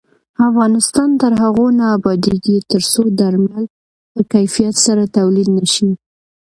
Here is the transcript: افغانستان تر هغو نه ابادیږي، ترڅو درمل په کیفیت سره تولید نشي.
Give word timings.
افغانستان 0.49 1.09
تر 1.21 1.31
هغو 1.43 1.65
نه 1.79 1.85
ابادیږي، 1.97 2.57
ترڅو 2.71 3.01
درمل 3.19 3.65
په 4.13 4.21
کیفیت 4.33 4.75
سره 4.85 5.03
تولید 5.17 5.47
نشي. 5.57 5.89